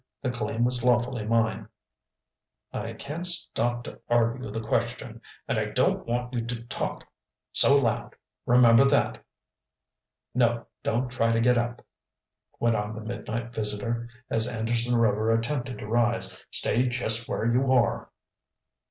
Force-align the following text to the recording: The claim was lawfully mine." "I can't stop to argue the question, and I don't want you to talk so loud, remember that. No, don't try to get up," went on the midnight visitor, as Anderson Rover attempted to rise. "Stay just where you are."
The 0.23 0.31
claim 0.31 0.63
was 0.63 0.83
lawfully 0.83 1.27
mine." 1.27 1.67
"I 2.73 2.93
can't 2.93 3.27
stop 3.27 3.83
to 3.83 3.99
argue 4.09 4.49
the 4.49 4.59
question, 4.67 5.21
and 5.47 5.59
I 5.59 5.65
don't 5.65 6.07
want 6.07 6.33
you 6.33 6.43
to 6.43 6.63
talk 6.63 7.07
so 7.53 7.77
loud, 7.77 8.15
remember 8.47 8.83
that. 8.85 9.23
No, 10.33 10.65
don't 10.81 11.11
try 11.11 11.31
to 11.31 11.39
get 11.39 11.59
up," 11.59 11.85
went 12.59 12.75
on 12.75 12.95
the 12.95 13.01
midnight 13.01 13.53
visitor, 13.53 14.09
as 14.27 14.47
Anderson 14.47 14.95
Rover 14.95 15.29
attempted 15.31 15.77
to 15.77 15.87
rise. 15.87 16.35
"Stay 16.49 16.81
just 16.81 17.29
where 17.29 17.45
you 17.45 17.71
are." 17.71 18.09